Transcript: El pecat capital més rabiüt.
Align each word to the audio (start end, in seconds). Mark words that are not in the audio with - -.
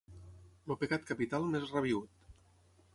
El 0.71 0.79
pecat 0.85 1.05
capital 1.11 1.47
més 1.55 1.77
rabiüt. 1.77 2.29